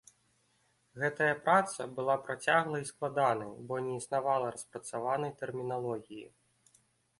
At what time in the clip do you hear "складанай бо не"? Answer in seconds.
2.93-3.93